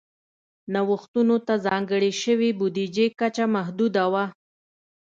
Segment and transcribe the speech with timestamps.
[0.73, 4.25] نوښتونو ته ځانګړې شوې بودیجې کچه محدوده وه.